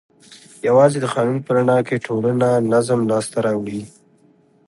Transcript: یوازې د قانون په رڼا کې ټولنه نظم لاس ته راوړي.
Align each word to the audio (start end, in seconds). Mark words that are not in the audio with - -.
یوازې 0.67 0.97
د 0.99 1.05
قانون 1.15 1.37
په 1.45 1.51
رڼا 1.55 1.77
کې 1.87 2.03
ټولنه 2.07 2.47
نظم 2.73 2.99
لاس 3.09 3.25
ته 3.33 3.39
راوړي. 3.45 3.81